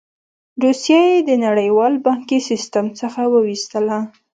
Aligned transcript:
روسیه 0.63 1.01
یې 1.11 1.19
د 1.29 1.31
نړیوال 1.45 1.93
بانکي 2.05 2.39
سیستم 2.49 2.85
څخه 2.99 3.21
وویستله. 3.33 3.97